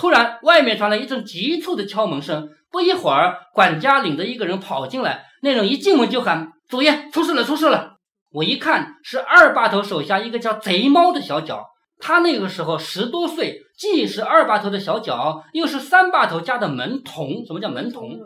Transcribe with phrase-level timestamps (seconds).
[0.00, 2.48] 突然，外面传来一阵急促的敲门声。
[2.70, 5.26] 不一会儿，管家领着一个人跑进来。
[5.42, 7.98] 那人一进门就喊：“祖爷，出事了，出事了！”
[8.32, 11.66] 我一看，是二把头手下一个叫贼猫的小脚。
[11.98, 17.44] 他那个时候十多岁，既是二把头的小脚，又是三把头家的门童。
[17.44, 18.16] 什么叫门童？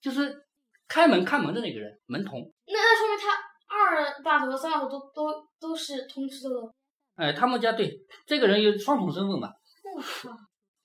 [0.00, 0.34] 就是
[0.88, 2.40] 开门看门的那个人，门童。
[2.66, 3.28] 那那说明他
[3.76, 6.72] 二把头和三把头都都都是通吃的喽。
[7.16, 7.92] 哎，他们家对
[8.26, 9.50] 这个人有双重身份吧？
[9.94, 10.34] 我靠！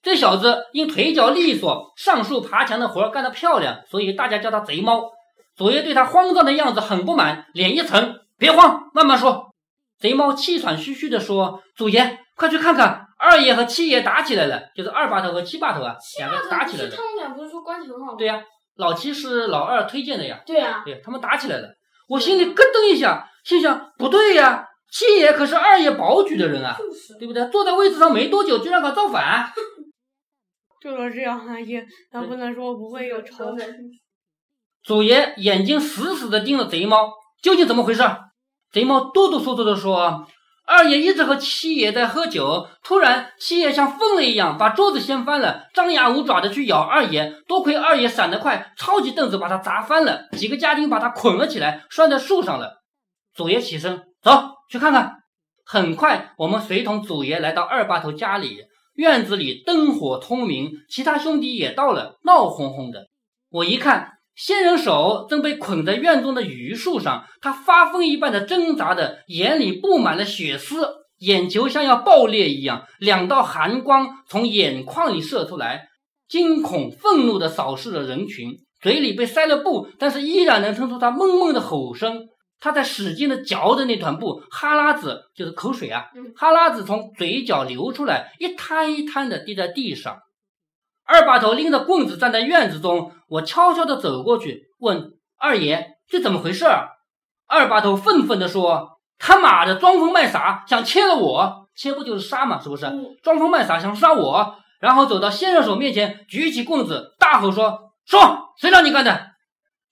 [0.06, 5.10] 这小子因腿脚利索，上树爬墙的活干得漂亮，所以大家叫他贼猫。
[5.58, 9.48] 祖爷对他慌张的样子很不满，脸一沉：“别慌，慢慢说。”
[10.00, 16.92] 贼猫气喘吁吁地说：“祖爷。”快去看看，二爷和七爷打起来了，就是二把头和七把头啊，两个打起来了。
[16.96, 18.16] 他们俩不是说关系很好吗？
[18.16, 18.40] 对呀，
[18.76, 20.40] 老七是老二推荐的呀。
[20.46, 21.70] 对呀，对他们打起来了，
[22.08, 26.78] 我心里咯噔一下，心想不对呀，七爷可是二爷保举的人啊，
[27.18, 27.44] 对不对？
[27.50, 29.50] 坐在位置上没多久，就让他造反。
[30.82, 33.56] 就说这样，阿姨，咱不能说不会有仇。
[34.84, 38.04] 祖爷眼睛死死的盯着贼猫，究竟怎么回事？
[38.72, 40.28] 贼猫哆哆嗦嗦的说。
[40.68, 47.32] 二爷一直和七爷在喝酒，突然七爷像疯了一样把桌子掀翻了，张牙舞爪的去咬二爷。
[47.48, 52.82] 多亏二爷闪得快，超级凳子把他砸翻了，几个家丁把他捆了起来，拴在树上了。
[53.36, 54.32] 祖爷起身走
[54.68, 55.18] 去看看。
[55.68, 58.64] 很快，我们随同祖爷来到二把头家里，
[58.96, 63.08] 院子里灯火通明，其他兄弟也到了，闹哄哄的。
[63.50, 64.14] 我一看。
[64.38, 70.90] 仙人手正被捆在院中的榆树上，他发疯一般的挣扎着，眼里布满了血丝，
[71.20, 75.88] 眼球像要爆裂一样，两道寒光从眼眶里射出来，
[76.28, 82.28] 惊恐愤怒地扫视着人群，嘴里被塞了布，但是依然能听出他闷闷的吼声。
[82.66, 90.18] 他在使劲的嚼着那团布，哈喇子就是口水啊，哈喇子从嘴角流出来，一滩一滩的滴在地上。
[91.06, 96.66] 二把头拎着棍子站在院子中，我悄悄的走过去，问二爷：“这怎么回事？”
[97.48, 101.68] 二把头愤愤地说：“他妈的，装疯卖傻，想切了我！
[101.76, 102.60] 切不就是杀嘛？
[102.60, 102.92] 是不是？
[103.22, 109.34] 装疯卖傻，想杀我！”然后走到先生手面前，举起棍子，大吼说：“说，谁让你干的？”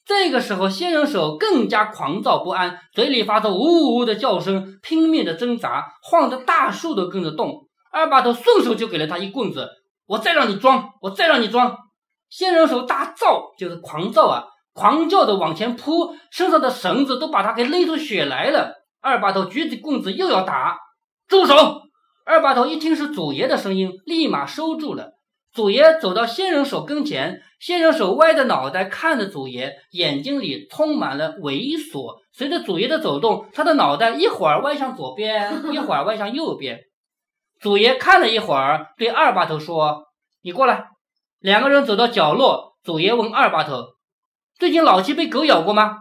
[0.06, 7.68] 这个时候，仙人手更加狂躁不安，嘴里发出呜呜的叫声，拼命的挣扎，晃得大树都跟着动。
[7.92, 9.70] 二把头顺手就给了他一棍子。
[10.06, 11.78] 我再让你装，我再让你装！
[12.30, 14.44] 仙人手大躁，就是狂躁啊，
[14.74, 18.84] 狂叫的往前扑，身上的绳子都把他给勒出血来了。
[19.02, 20.78] 二把头举起棍子又要打，
[21.28, 21.56] 住手！
[22.26, 25.12] 二把头一听是祖爷的声音，立马收住了。
[25.54, 32.22] 祖爷走到仙人手跟前，仙人手歪着脑袋看着祖爷，眼睛里充满了猥琐。
[32.32, 36.80] 随着祖爷的走动，他的脑袋一会儿歪向左边， 一会儿歪向右边。
[37.62, 40.08] 祖爷看了一会儿，对二把头说
[40.42, 40.88] ：“你过来。”
[41.40, 43.84] 两个人走到角落，祖爷问二把头
[44.58, 45.98] ：“最近老七被狗咬过吗？”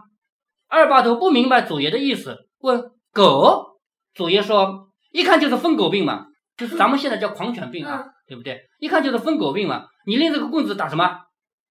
[0.67, 3.77] 二把头不明白祖爷的意思，问：“狗？”
[4.15, 6.25] 祖爷说：“一看就是疯狗病嘛，
[6.57, 8.03] 就是咱们现在叫狂犬病啊，
[8.33, 8.59] 对不对？
[8.79, 9.83] 一看就是疯狗病嘛。
[10.07, 11.19] 你拎这个棍子打什么？”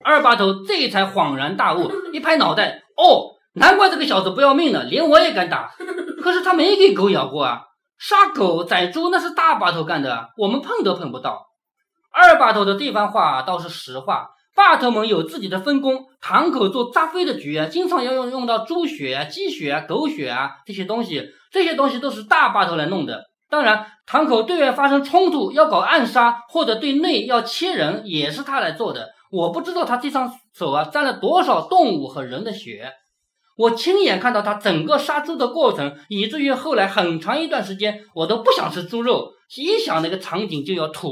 [0.05, 5.73] 二把头这才恍然大悟，一拍脑袋：“哦，难怪这个小子不要命了，连我也敢打。
[6.23, 7.63] 可是他没给狗咬过啊。”
[7.99, 11.47] 杀狗宰猪那是大把头干的，我们碰都碰不到。
[12.13, 16.07] 二把头的这番话倒是实话，把头们有自己的分工。
[16.21, 23.25] 堂口做扎飞的局啊，经常要用用到猪血啊、鸡血啊、狗血啊这些东西，这些东西都是大把头来弄的。
[23.53, 29.11] 当然，堂口对外发生冲突要搞暗杀，或者对内要切人，也是他来做的。
[29.31, 32.91] 我不知道他这双手啊沾了多少动物和人的血。
[33.59, 41.11] 我亲眼看到他整个杀猪的过程，以至于后来很长一段时间我都不想吃猪肉，一想那个场景就要吐。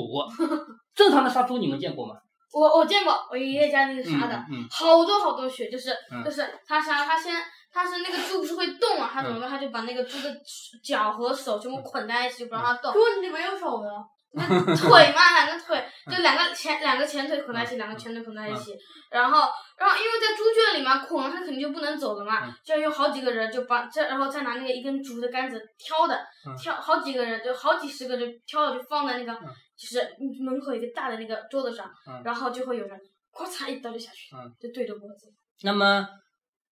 [0.97, 2.15] 正常的杀猪你们见过吗？
[2.55, 5.91] 我我见过，我爷爷家那个杀的，好多好多血，就是
[6.25, 7.35] 就是他杀他先
[7.73, 9.51] 他是那个猪不是会动啊，他怎么办？
[9.51, 10.35] 他就把那个猪的
[10.83, 12.93] 脚和手全部捆在一起，不让它动。
[12.93, 13.89] 猪你没有手的。
[14.33, 18.77] 那腿嘛，两个腿就两个前两个前腿捆在一起，两个前腿捆在一起，
[19.11, 19.41] 然后
[19.77, 26.25] 然后因为在猪圈里嘛，捆了它肯定就不能走了嘛，就要有好几个人就把这，然后再拿那个一根竹的杆子挑的，
[26.57, 29.33] 挑好几个人就好几十个就挑了就放在那个
[29.77, 30.01] 就是
[30.45, 31.91] 门口一个大的那个桌子上，
[32.25, 32.97] 然后就会有人
[33.37, 34.31] 咔嚓一刀就下去，
[34.61, 35.27] 就对着脖子。
[35.63, 36.07] 那么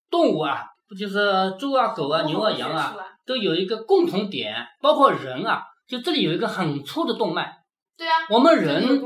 [0.09, 2.96] 动物啊，不就是猪啊、狗啊、牛啊、羊啊，
[3.26, 5.62] 都有一个共同点，包括人啊。
[5.87, 7.50] 就这里有一个很粗的动脉，
[7.96, 9.00] 对啊，我们人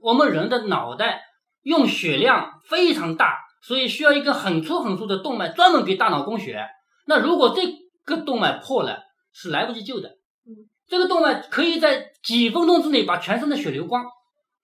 [0.00, 1.22] 我们人的脑袋
[1.62, 6.68] 用血量非常大，所以需要一个很粗很粗的动脉专门给大脑供血。
[7.06, 7.62] 那如果这
[8.04, 8.98] 个动脉破了，
[9.32, 10.08] 是来不及救的。
[10.44, 14.04] 嗯这个动脉可以在几分钟之内把全身的血流光，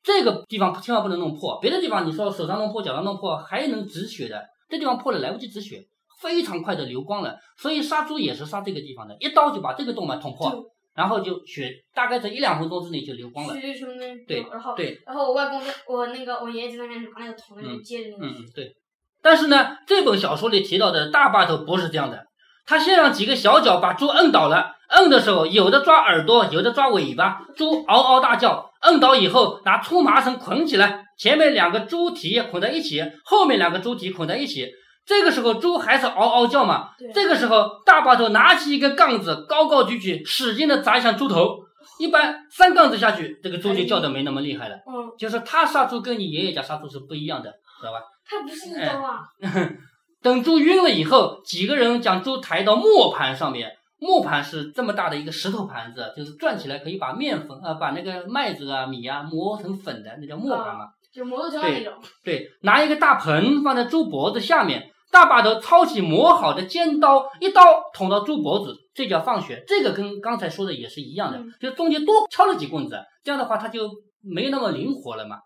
[0.04, 5.82] 这个地方千万不能弄破，别的地方你说手上弄破、脚上弄破还能止血的，这地方破了来不及止血，
[6.22, 7.36] 非常快的流光了。
[7.58, 10.64] 所以杀猪也是杀这个地方的，一刀就把这个动脉捅破，
[10.94, 13.54] 然后就血大概在一两分钟之内就流光了。
[13.60, 18.72] 血就从那对然后对，然后我外公在我那个我爷爷就在那边拿那个桶在那边接着那个嗯嗯对。
[19.20, 22.24] 但是呢，这本小说里提到的大把头不是这样的，
[22.66, 28.70] 他先让几个小脚把猪摁倒了，摁的时候有的抓耳朵，有的抓尾巴，猪嗷嗷大叫。
[28.82, 34.68] 摁倒以后，拿粗麻绳捆起来，前面两个猪蹄捆在一起，后面两个猪蹄捆在一起。
[35.04, 37.12] 这个时候猪还是嗷嗷叫嘛对。
[37.12, 41.58] 这个时候大把头拿起一根杠子，高高举起，使劲的砸向猪头。
[41.98, 44.76] 一般三杠子下去，这个猪就叫的没那么厉害了。
[44.76, 47.50] 嗯，就是他杀猪跟你爷爷家杀猪是不一样的，
[47.80, 47.98] 知道吧？
[48.24, 49.20] 他不是一刀啊，
[50.22, 53.70] 等猪晕了以后，几个人将猪抬到磨盘上面。
[53.98, 60.86] 磨盘是这么大的一个石头盘子，就是转起来可以把面粉呃把那个麦子啊米啊磨成粉的，那叫磨盘嘛。
[61.14, 61.92] 就磨豆浆那种，
[62.24, 67.62] 对，拿一个大盆放在猪脖子下面，大把头抄起磨好的尖刀，一刀
[67.92, 69.62] 捅到猪脖子，这叫放血。
[69.68, 73.90] 这个跟刚才说的也是一样的，嗯就中间多敲了几棍子，这样的话它就
[74.22, 75.36] 没那么灵活了嘛。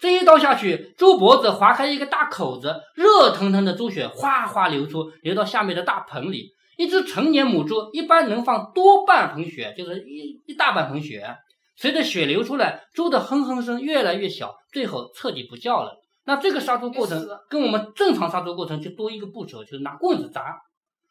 [0.00, 6.50] 这一刀下去，猪脖子划开一个大口子，热腾腾的猪血哗哗流出，流到下面的大盆里。
[6.76, 11.36] 一只成年母猪一般能放多半盆血，就是一一大半盆血。
[11.76, 16.01] 随着血流出来，猪的哼哼声越来越小，最后彻底不叫了。
[16.24, 20.60] 那这个杀猪过程跟我们正常杀猪过程就多一个步骤，就是拿棍子砸。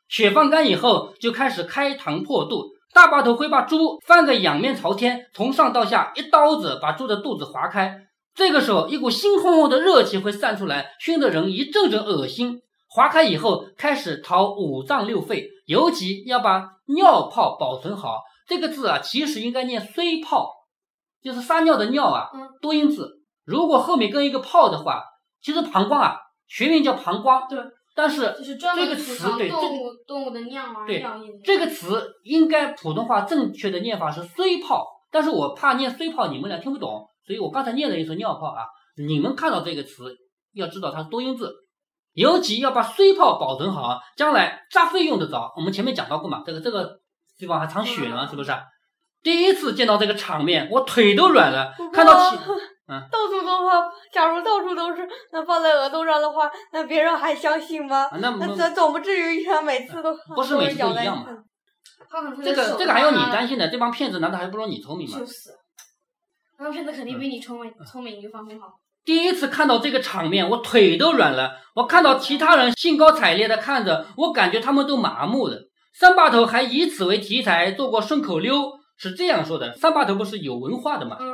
[0.07, 2.65] 血放干以后，就开始开膛破肚。
[2.93, 7.97] 大把头会把猪翻个仰面朝天，从上到下一刀子把猪的肚子划开。
[8.35, 12.59] 这个时候，一股腥烘烘的热气会散出来，熏得人一阵阵恶心。
[12.89, 18.19] 划开以后，开始掏五脏六肺，尤其要把尿泡保存好。
[18.45, 20.49] 这个字啊，其实应该念虽泡，
[21.23, 23.20] 就是撒尿的尿啊嗯，多音字。
[23.45, 25.03] 如果后面跟一个泡的话，
[25.41, 26.17] 其实膀胱啊，
[26.47, 27.59] 学名叫膀胱，对，
[27.95, 28.35] 但是
[28.75, 31.31] 这个词对这个动物动物的尿啊对尿液。
[31.43, 38.65] 这个词应该普通话正确的念法是虽泡，但是我怕念虽泡你们俩听不懂，所以我刚才念了一声尿泡啊。
[38.97, 40.15] 你们看到这个词，
[40.53, 41.51] 要知道它是多音字，
[42.13, 45.51] 尤其要把虽泡保存好，将来扎肺用得着。
[45.55, 46.99] 我们前面讲到过嘛，这个这个
[47.37, 48.51] 地方还藏血呢，嗯是不是？
[49.23, 52.37] 第一次见到这个场面，我腿都软了，看到起
[53.11, 58.05] 到处都放，假如到处都是，那放在额头上的话，那别人还相信吗？
[58.05, 61.27] 啊，那那么总总不至于像每次都不是每次都一样嘛
[62.43, 65.19] 这个这个还用你担心的，这帮骗子难道还不如你聪明吗？
[65.19, 65.51] 就是，
[66.59, 68.67] 那骗子肯定比你聪明，聪明你就放心好。
[69.03, 71.53] 第一次看到这个场面，我腿都软了。
[71.73, 75.57] 我看到其他人兴高采烈的看着，我感觉他们都麻木了。
[75.93, 81.17] 三把头还以此为题材做过顺口溜，是这样说的：三把头不是有文化的嘛？
[81.19, 81.33] 嗯，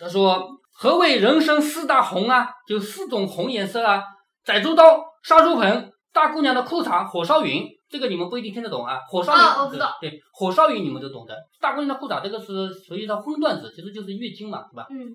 [0.00, 0.48] 他说
[0.82, 2.48] ：“何谓人生四大红啊？
[2.66, 4.02] 就四种红颜色啊，
[4.42, 7.68] 宰猪刀、杀猪盆、大姑娘的裤衩、火烧云。
[7.90, 8.98] 这个你们不一定听得懂啊。
[9.06, 11.36] 火烧云，啊我知道对，火烧云你们都懂的。
[11.60, 14.86] 大姑娘的裤衩这个是属于它荤段子，其实就是月经嘛，是吧？
[14.88, 15.14] 嗯，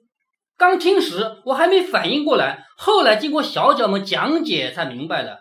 [0.56, 5.40] 刚听时我还没反应过来，后来经过小脚们讲解才明白了。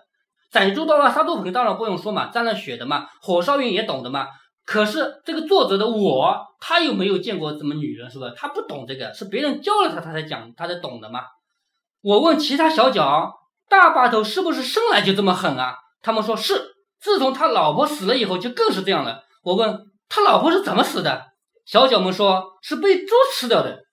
[0.50, 4.28] 宰猪刀啊，杀猪盆当然不用说嘛，沾了血的嘛，火烧云也懂的嘛。
[4.64, 8.32] 可是这个作者的我，他又没有见过什么女人，是吧？
[8.36, 11.20] 他不懂这个，是别人教了他，他才讲，他才懂的嘛。
[12.00, 13.32] 我问其他小脚，
[13.68, 15.76] 大把头是不是生来就这么狠啊？
[16.02, 16.54] 他们说是，
[17.00, 19.22] 自从他老婆死了以后就更是这样了。
[19.42, 19.78] 我问
[20.08, 21.22] 他老婆是怎么死的，
[21.66, 23.84] 小脚们说是被猪吃掉的。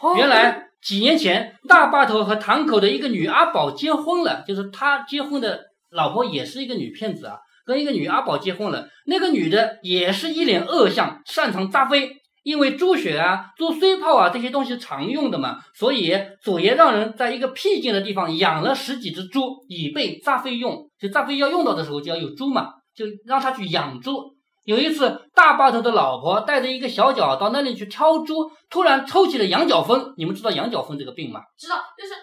[0.00, 5.60] 哦原来几年前，大把头和堂口的一个女阿宝结婚了，就是他结婚的
[5.90, 8.88] 老婆也是一个女骗子啊，跟一个女阿宝结婚了。
[9.06, 12.16] 那个女的也是一脸恶相，擅长扎飞。
[12.42, 20.88] 因为猪血啊、猪碎泡啊这些东西常用的嘛，所以祖爷让人在一个僻静的地方养了十几只猪，以备扎飞用。
[20.98, 24.24] 就扎飞要用到的时候就要有猪嘛，就让他去养猪。
[24.64, 30.14] 有一次，大把头的老婆带着一个小脚到那里去挑猪，突然抽起了羊角风。
[30.16, 31.40] 你们知道羊角风这个病吗？
[31.58, 32.14] 知道，就是，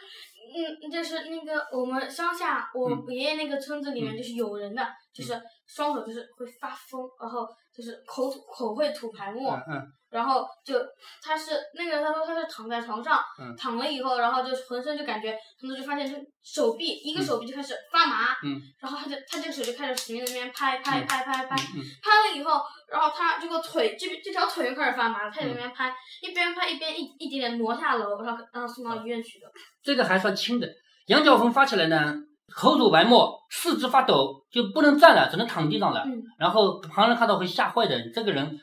[0.58, 3.06] 嗯，就是那个我们乡下，我嗯。
[3.10, 4.18] 爷爷那个村子里面嗯。
[4.18, 9.88] 就是有人的，就是双手就是会发疯，然后就是口吐口会吐白沫，嗯嗯。
[10.10, 10.74] 然后就
[11.22, 13.54] 他是那个他说他是躺在床上，嗯。
[13.58, 18.62] 躺了以后，然后就浑身就感觉，他们就发现就手臂一个手臂就开始发麻，嗯。
[18.80, 29.48] 然后他就他这个手就开始使劲在那边拍拍拍拍拍，嗯拍了以后，然后他这个腿这边这条腿又开始发麻了，他也在那边拍，一边拍一边一一点点挪下楼，然后让他送到医院去的。
[29.84, 30.68] 这个还算轻的。
[31.08, 32.14] 羊角风发起来呢，
[32.56, 36.04] 口吐白沫，四肢发抖，就不能站了，只能躺地上了。
[36.06, 38.60] 嗯然后旁人看到会吓坏的，这个人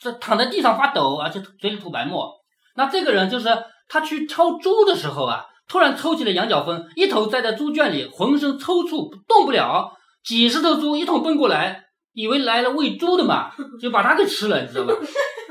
[0.00, 2.30] 这躺在地上发抖，而且嘴里吐白沫。
[2.74, 3.48] 那这个人就是
[3.88, 9.92] 他去挑猪的时候啊，突然抽起了羊角风，一头栽在猪圈里，浑身抽搐，动不了。
[10.24, 14.94] 几十头猪一通奔过来，以为来了喂猪的嘛， 就把他给吃了，你知道吧？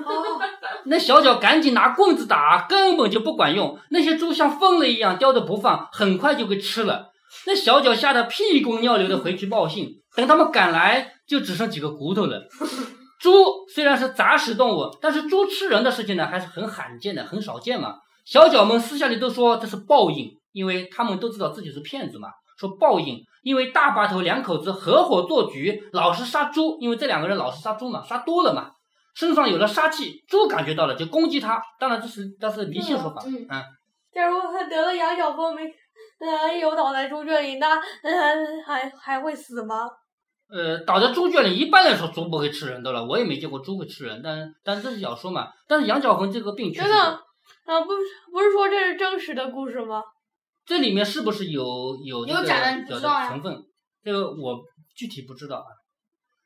[0.06, 0.40] 哦，
[0.86, 3.78] 那小脚赶紧拿棍子打，根本就不管用。
[3.92, 7.11] 那些猪像疯了一样叼着不放，很快就给吃了。
[7.46, 12.42] 那小脚吓得屁滚尿流的回去报信，等他们赶来，就只剩几个骨头了。
[13.20, 13.32] 猪
[13.74, 17.96] 虽然是杂食动物，但是猪吃人的事情呢，还是很罕见的，很少见嘛。
[18.26, 22.30] 小脚们私下里都说这是报应，因为他们都知道自己是骗子嘛。
[22.58, 28.72] 说报应，因为大把头两口子合伙做局，老是杀猪，因为这两个人老是杀猪嘛，杀多了嘛，
[29.16, 31.62] 身上有了杀气，猪感觉到了就攻击他。
[31.80, 33.64] 当然这是这是迷信说法，嗯嗯，
[34.14, 35.64] 假如他得了羊角风没，
[36.22, 39.90] 呃，有倒在猪圈里，那呃 还还会死吗？
[40.50, 45.48] 呃，倒在猪圈里，一般来说猪不会吃人的了，我也没见过猪会吃人，但但这是小说嘛。
[45.68, 47.02] 但是羊角风这个病确实，真的
[47.66, 47.88] 啊，不
[48.32, 50.04] 不是说这是真实的故事吗？
[50.66, 53.58] 这里面是不是有有这个有假的成分？
[54.04, 54.60] 这个我
[54.96, 55.66] 具体不知道啊。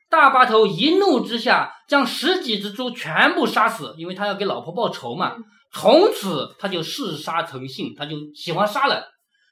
[0.08, 5.34] 大巴头一怒之下，将十几只猪全部杀死，因为他要给老婆报仇嘛。
[5.36, 9.04] 嗯从此他就嗜杀成性，他就喜欢杀了。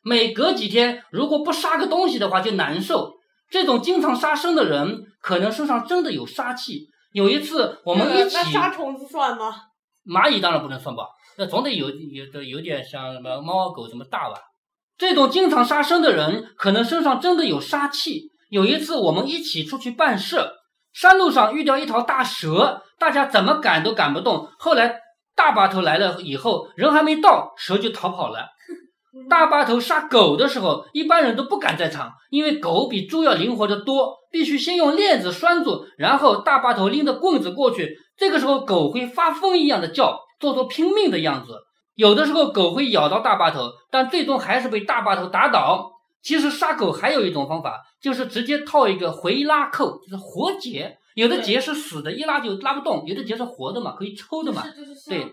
[0.05, 3.15] 每隔几天，如果不杀个东西的话，就难受。
[3.51, 6.89] 这种经常杀生的人，可能身上真的有杀气。
[7.13, 9.55] 有一次，我们一起那杀虫子算吗？
[10.07, 11.05] 蚂蚁当然不能算吧，
[11.39, 14.37] 那总得有有的有点像什么猫啊狗什么大吧。
[14.99, 18.31] 这种经常杀生的人，可能身上真的有杀气。
[18.51, 20.39] 有一次我们一起出去办事，
[20.93, 24.49] 山路上遇到一条大蛇，大家怎么赶都赶不动。
[24.59, 25.01] 后来
[25.35, 28.51] 大把头来了以后，人还没到，蛇就逃跑了。
[29.29, 37.97] 大巴头杀狗的时候，一般人都不敢在场，因为狗比猪要灵活得多，必须先用链子拴住，然后大巴头拎着棍子过去。
[38.17, 41.55] 这个时候，狗会发疯一样的叫，做出拼命的样子。
[41.95, 45.93] 有的时候，狗会咬到大巴头，但最终还是被大巴头打倒。
[46.23, 50.97] 其实杀狗还有一种方法，就是直接套一个回拉扣，就是活结。
[51.15, 54.65] 有的结是死的，一拉就拉不动；有的结是活的嘛，可以抽的嘛。
[55.09, 55.27] 对，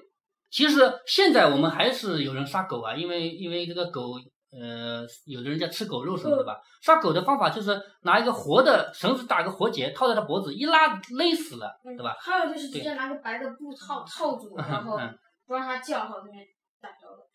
[0.52, 4.16] 其实现在我们还是有人杀狗啊，因为因为这个狗，
[4.52, 6.58] 呃，有的人家吃狗肉什么的吧。
[6.82, 12.16] 杀狗的方法就是拿一个活的绳子打个活结，套在它脖子，一拉勒死了，对吧？
[12.20, 15.18] 还有就是直接拿个白的布套 套住，然后嗯，
[15.48, 16.44] 不让它叫，然后这边
[16.82, 17.30] 打着了。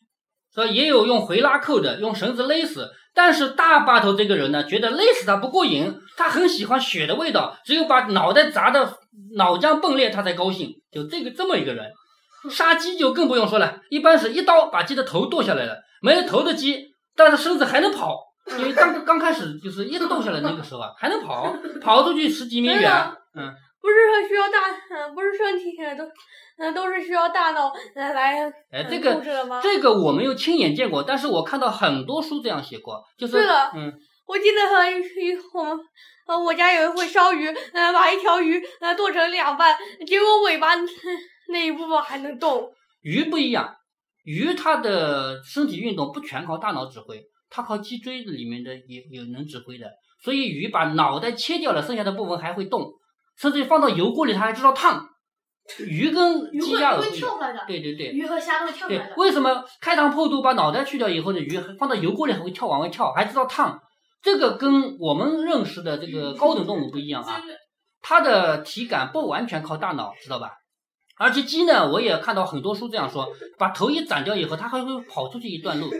[0.50, 2.90] 所以也有用回拉扣的，用绳子勒死。
[3.14, 8.98] 但是大巴头这个人呢，觉得勒死他不过瘾，他很喜欢血的味道，只有把脑袋砸的
[9.36, 10.70] 脑浆迸裂，他才高兴。
[10.90, 11.90] 就这个这么一个人。
[12.50, 16.84] 杀鸡就更不用说了，一般是一刀把鸡的头剁下来了，没有头的鸡，
[17.16, 18.18] 但是身子还能跑，
[18.58, 22.92] 因为刚 刚开始就是一剁下来那个时候啊，还能跑，跑出去十几米远。
[23.34, 24.58] 嗯，不是说需要大，
[24.90, 26.04] 嗯，不是身体都，
[26.58, 28.52] 嗯，都是需要大脑来来
[28.88, 29.20] 这个？
[29.62, 33.92] 这个我没有亲眼见过，但是我看到很多书这样写过，就是对了嗯，
[34.26, 35.78] 我记得呃，鱼我们
[36.26, 39.76] 呃我家有一回烧鱼，呃，把一条鱼呃剁成两半，
[40.06, 40.86] 结果尾巴那
[41.54, 42.72] 一部分还能动。
[43.02, 43.76] 鱼不一样，
[44.24, 49.90] 鱼它的身体运动不全靠大脑指挥，它靠脊椎里面的也有能指挥的。
[50.24, 52.90] 所以鱼把脑袋切掉了，剩下的部分还会动，
[53.38, 55.08] 甚至于放到油锅里它还知道烫。
[55.78, 59.14] 鱼跟 鱼鸡会跳的，对对对鱼和虾都会跳出对来的，。
[59.16, 63.80] 为什么开膛破肚把脑袋去掉以后的鱼放到油锅里还会跳往外跳，还知道烫？
[64.22, 67.40] 这个跟我们认识的这个高等动物不一样啊。
[68.00, 70.52] 它的体感不完全靠大脑，知道吧？
[71.18, 73.26] 而且鸡呢，我也看到很多书这样说，
[73.58, 75.90] 把头一斩掉以后，它还会跑出去一段路，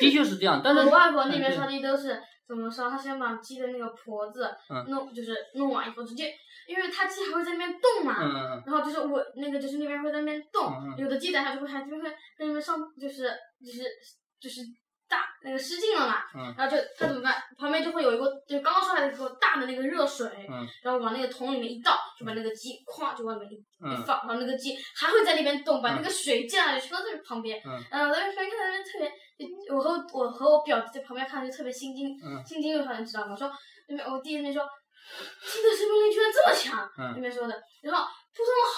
[0.00, 0.60] 的确是这样。
[0.62, 2.90] 但是我外婆那边烧鸡都是怎么烧？
[2.90, 6.32] 她先把鸡的那个脖子嗯弄，就是弄完以后直接，
[6.66, 13.30] 因为它鸡还会在那边动嘛，然后就是我那个就是那边会在那边动，有的鸡等下就会还就会在那边上，就是
[13.64, 13.84] 就是
[14.40, 14.62] 就是
[15.08, 16.54] 大那个失禁了嘛，嗯。
[16.56, 17.42] 然后就它怎么办？
[17.58, 20.66] 旁边就会有一个就刚刚出来的一个大的那个热水，嗯。
[20.82, 25.96] 然后往那个桶里面一倒，就把那个鸡哐就往里面一放，然后那个鸡还会在那边动，把嗯。
[25.96, 27.60] 那个水溅下来全都在旁边。
[27.64, 27.82] 嗯。
[27.90, 32.44] 呃，我在旁边看到那特别，我和我和我表弟在旁边看就特别心惊，嗯。
[32.44, 33.36] 心惊肉跳，你知道吗？
[33.36, 33.50] 说
[33.88, 34.62] 那边我弟那边说，
[35.42, 37.12] 鸡的生命力居然这么强，嗯。
[37.14, 38.08] 那边说的，然后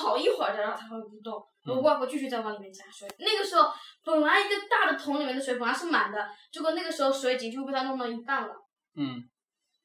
[0.05, 1.35] 好一会儿，然后才会不动。
[1.67, 3.69] 我嗯外婆继续再往里面加水，那个时候
[4.05, 6.19] 本来一个大的桶里面的水本来是满的，
[6.52, 8.55] 结果那个时候水井就被它弄到一半了。
[8.97, 9.23] 嗯。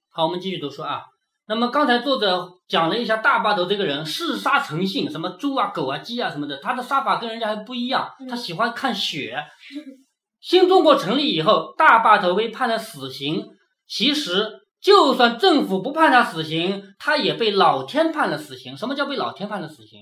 [0.10, 1.02] 好，我们继续读书啊。
[1.46, 9.38] 那么刚才作者讲了一下大坝头这个人嗜杀成性，什么猪啊、狗啊、鸡啊什么的，他的杀法跟人家还不一样，他喜欢看血。
[10.40, 13.46] 新中国成立以后，大坝头被判了死刑。
[13.88, 14.48] 其实，
[14.84, 18.76] 就算政府不判他死刑，他也被老天判了死刑。
[18.76, 20.02] 什么叫被老天判了死刑？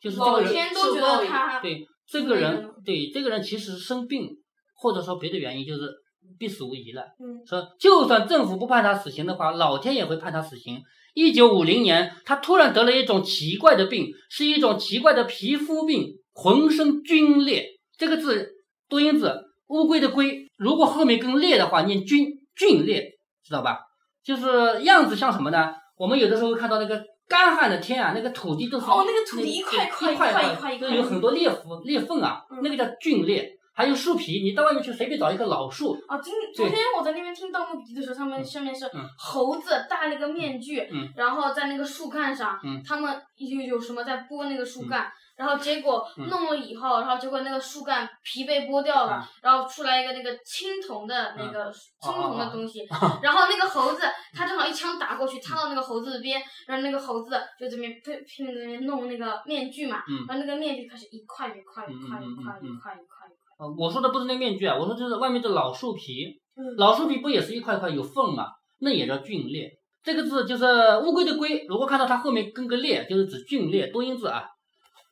[0.00, 4.28] 就是这个人老天都觉得他对这个人对这个人其实是生病，
[4.76, 5.90] 或者说别的原因，就是
[6.38, 7.02] 必死无疑了。
[7.18, 10.80] 嗯说就算政府不判他死刑的话，老天也会判他死刑。
[11.12, 17.66] 一九五零年，他突然得了一种奇怪的病，是一种奇怪的皮肤病，浑身皲裂。
[17.98, 18.48] 这个字
[18.88, 19.34] 多音字，
[19.66, 23.10] 乌龟的龟，如果后面跟裂的话，念皲皲裂，
[23.44, 23.80] 知道吧？
[24.24, 25.72] 就是样子像什么呢？
[25.96, 33.56] 我们有的时候会看到那个干旱的天啊，那个土地都是哦那个土地一块一块一块块一块一块都有很多裂缝裂缝啊，嗯那个叫皲裂。
[33.72, 54.02] 还有树皮，你到外面去随便找一棵老树，啊，今昨天我在那边听《盗墓笔记》的时候，上面上面是嗯猴子戴了个面具，嗯然后在那个树干上，嗯他们有有什么在剥那个树干，然后结果嗯弄了以后，然后结果那个树干皮被剥掉了，嗯然后出来一个那个青铜的那个青铜的东西， 哦然后那个猴子
[54.34, 63.26] 他正好一枪打过去，插到那个猴子的边，然后那个猴子就这边拼拼命在那边弄那个面具嘛，嗯然后那个面具开始一块一块一块一块一块一块一块。
[63.58, 68.46] 呃，我说的不是那面具啊，我说就是外面的老树皮，嗯老树皮不也是一块块有缝嘛？
[68.80, 69.70] 那也叫皲裂。
[70.02, 70.64] 这个字就是
[71.04, 74.44] 乌龟的龟，如果看到它后面跟个裂，就是指皲裂，多音字啊。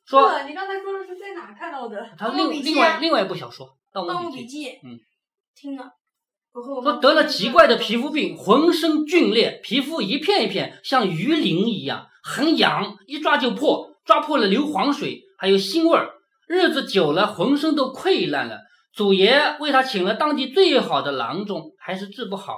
[0.09, 2.03] 说你刚才说的是在哪看到的？
[2.17, 4.97] 他另另外啊另外一部小说《盗盗墓笔记》，嗯，
[5.55, 5.85] 听了，
[6.51, 16.09] 说得了奇怪的皮肤病，浑身皲裂，皮肤一片一片像鱼鳞一样，很痒，一抓就破，抓破了流黄水，还有腥味儿。
[16.47, 18.61] 日子久了，浑身都溃烂了。
[18.91, 22.55] 祖爷为他请了当地最好的郎中，还是治不好。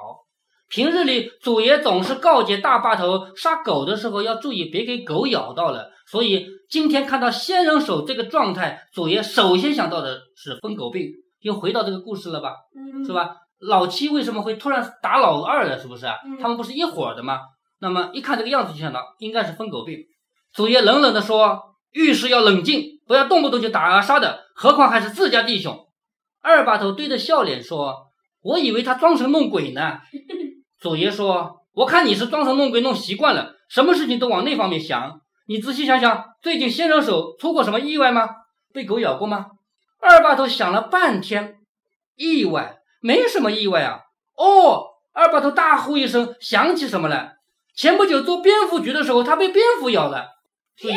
[0.70, 5.92] 平日里，祖爷总是告诫大坝头杀狗的时候要注意，别给狗咬到了。
[6.08, 11.12] 所以今天看到仙人手这个状态，祖爷首先想到的是疯狗病。
[11.42, 12.56] 又回到这个故事了吧？
[12.74, 13.12] 嗯是？
[13.12, 13.36] 吧？
[13.60, 15.78] 老七为什么会突然打老二了？
[15.78, 16.16] 是不是啊？
[16.24, 17.40] 嗯他们不是一伙的吗？
[17.82, 19.98] 那么一看这个样子就想到应该是疯狗病。
[20.54, 25.78] 祖爷冷冷地说：“遇事要冷静，不要动不动就打啊杀的，何况还是自家弟兄。”
[26.42, 28.08] 二把头堆着笑脸说
[28.42, 30.00] ：“我以为他装神弄鬼呢。
[30.80, 35.21] ”祖爷说：“我看你是装神弄鬼弄习惯了，什么事情都往那方面想。
[35.48, 38.30] 你仔细想想，最近先生手出过什么意外吗？
[38.74, 39.48] 被狗咬过吗？”
[40.00, 41.60] 二把头想了半天，
[42.16, 44.02] 意外没什么意外啊。
[44.36, 47.38] 哦，二把头大呼一声，想起什么来？
[47.76, 50.28] 前不久做蝙蝠局的时候，他被蝙蝠咬了。
[50.76, 50.94] 注意，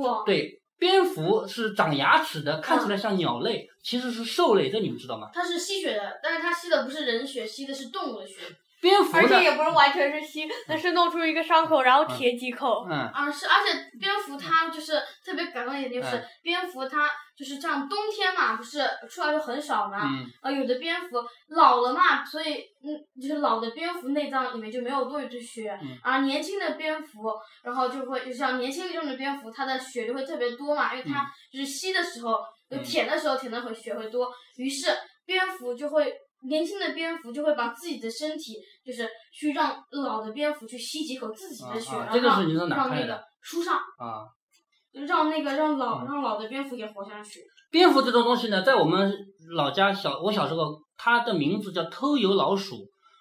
[0.00, 5.28] 哇，对，蝙蝠是长牙齿的，看起来像鸟类，其实是兽类，这你们知道吗？
[5.34, 8.34] 它是吸血的，但是它吸的不是人血，吸的是动物的血。
[8.80, 9.42] 蝙蝠而且？
[9.42, 12.86] 也不是完全是吸，那是弄出一个伤口，然后铁几口。
[12.88, 21.16] 嗯，啊，是，而且蝙蝠它就是特别感动一点，就是嗯蝙蝠它就是这样，冬天嘛，不是出来就很少嘛，嗯啊，有的蝙蝠
[21.48, 32.38] 老了嘛，所以嗯，就是老的蝙蝠内脏里面就没有多余的血，嗯而年轻的蝙蝠，然后就会就像年轻力壮的蝙蝠，它的血就会特别多嘛，因为它嗯就是吸的时候，
[32.70, 34.90] 就嗯舔的时候舔的会血会多，于是
[35.24, 36.14] 蝙蝠就会。
[36.48, 38.54] 年轻的蝙蝠就会把自己的身体，
[38.84, 44.24] 就是去让老的蝙蝠去吸几口自己的血，这个让是你从哪让那个看来的书上，啊。
[45.06, 47.40] 让那个让老、嗯让老的蝙蝠也活下去。
[47.70, 49.14] 蝙蝠这种东西呢，在我们
[49.54, 52.76] 老家小我小时候，它的名字叫偷油老鼠，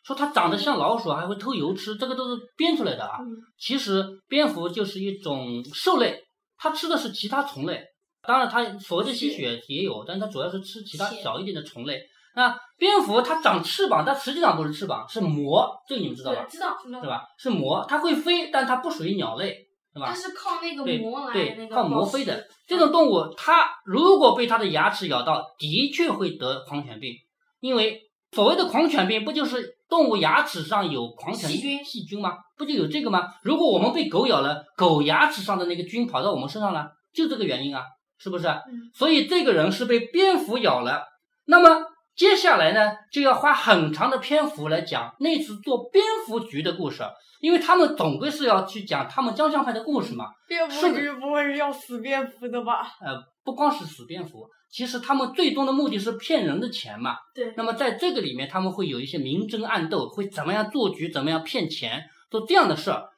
[0.05, 3.17] 说它长得像老鼠，还会偷油吃，这个都是编出来的啊。
[3.19, 3.27] 嗯
[3.59, 6.23] 其实蝙蝠就是一种兽类，
[6.55, 7.83] 它吃的是其他虫类。
[8.21, 11.99] 当然，它所谓的吸血也有，但它主要是吃其他小一点的虫类。
[12.35, 16.45] 那蝙蝠它长翅膀，但实际上不是翅膀，是膜，这个你们知道吧，？
[16.49, 17.07] 知道知道是。
[17.07, 17.23] 吧？
[17.37, 19.55] 是膜，它会飞，但它不属于鸟类，
[19.93, 20.13] 是吧它？
[20.13, 22.45] 是靠那个对膜来对那，个靠膜飞的。
[22.67, 27.13] 这种动物，它如果被它的牙齿咬到，的确会得狂犬病，
[27.61, 32.37] 因为所谓的狂犬病，不就是动物牙齿上有狂犬细菌细菌吗？
[32.57, 33.33] 不就有这个吗？
[33.43, 37.83] 如果我们被狗咬了，狗牙齿上的那个菌跑到我们身上了，就这个原因啊，
[38.17, 38.47] 是不是？
[38.47, 41.03] 嗯所以这个人是被蝙蝠咬了。
[41.45, 41.85] 那么
[42.15, 47.03] 接下来呢，就要花很长的篇幅来讲那次做蝙蝠局的故事，
[47.41, 50.27] 因为他们总归是要去讲他们江乡派的故事嘛。
[50.47, 52.87] 蝙蝠局不会是要死蝙蝠的吧？
[53.01, 57.17] 呃，不光是死蝙蝠，其实他们最终的目的是骗人的钱嘛。
[57.33, 63.09] 对，那么在这个里面，他们会有一些明争暗斗，会怎么样做局，怎么样骗钱，做这样的事儿。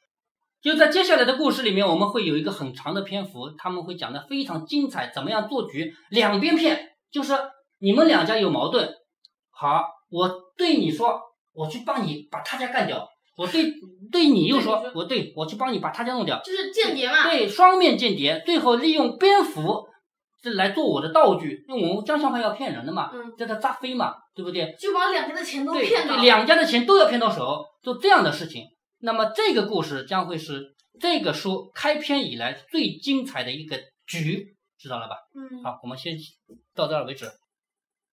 [0.60, 6.80] 就在接下来的故事里面，我们会有一个很长的篇幅，他们会讲的非常精彩，怎么样做局，两边骗，
[7.12, 7.32] 就是
[7.78, 8.88] 你们两家有矛盾，
[9.50, 11.20] 好，我对你说，
[11.52, 13.72] 我去帮你把他家干掉，我对
[14.10, 17.28] 对你又说我对我去帮你把他家弄掉，就是间谍嘛。
[17.28, 19.86] 对，双面间谍，最后利用蝙蝠
[20.40, 24.74] 这来做我的道具，因为我们江相派要骗人的嘛，嗯，叫他扎飞嘛，对不对？
[24.78, 26.24] 就把两家的钱都骗到对，。
[26.24, 28.64] 两家的钱都要骗到手，做这样的事情。
[29.00, 35.16] 那么这个故事将会是这个书开篇以来最精彩的一个局，知道了吧？
[35.34, 35.62] 嗯。
[35.62, 36.16] 好，我们先
[36.74, 37.26] 到这儿为止。